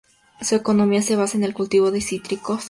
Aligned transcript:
Su 0.41 0.55
economía 0.55 1.03
se 1.03 1.15
basa 1.15 1.37
en 1.37 1.43
el 1.43 1.53
cultivo 1.53 1.91
de 1.91 2.01
cítricos. 2.01 2.59